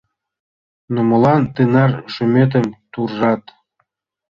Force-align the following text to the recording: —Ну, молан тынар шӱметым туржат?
—Ну, 0.93 0.99
молан 1.09 1.41
тынар 1.53 1.91
шӱметым 2.13 2.65
туржат? 2.91 3.43